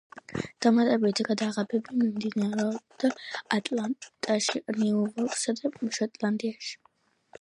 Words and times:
დამატებით 0.65 1.19
გადაღებები 1.27 1.97
მიმდინარეობდა 1.99 3.11
ატლანტაში, 3.59 4.63
ნიუ-იორკსა 4.81 5.59
და 5.61 5.73
შოტლანდიაში. 6.01 6.75